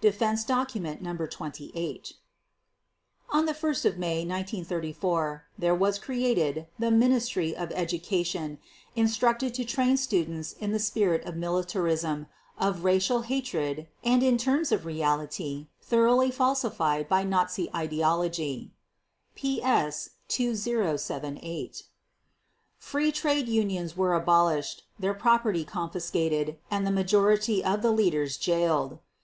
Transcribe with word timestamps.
(Defense 0.00 0.44
Document 0.44 1.02
Number 1.02 1.26
28) 1.26 2.12
On 3.30 3.46
1 3.46 3.54
May 3.98 4.18
1934 4.24 5.44
there 5.58 5.74
was 5.74 5.98
created 5.98 6.68
the 6.78 6.92
Ministry 6.92 7.56
of 7.56 7.72
Education 7.72 8.58
instructed 8.94 9.52
to 9.54 9.64
train 9.64 9.96
students 9.96 10.52
in 10.52 10.70
the 10.70 10.78
spirit 10.78 11.24
of 11.24 11.34
militarism, 11.34 12.26
of 12.56 12.84
racial 12.84 13.22
hatred, 13.22 13.88
and 14.04 14.22
in 14.22 14.38
terms 14.38 14.70
of 14.70 14.86
reality 14.86 15.66
thoroughly 15.82 16.30
falsified 16.30 17.08
by 17.08 17.24
Nazi 17.24 17.68
ideology 17.74 18.70
(PS 19.34 20.10
2078). 20.28 21.82
Free 22.78 23.10
trade 23.10 23.48
unions 23.48 23.96
were 23.96 24.14
abolished, 24.14 24.84
their 25.00 25.14
property 25.14 25.64
confiscated, 25.64 26.58
and 26.70 26.86
the 26.86 26.92
majority 26.92 27.64
of 27.64 27.82
the 27.82 27.90
leaders 27.90 28.36
jailed. 28.36 29.00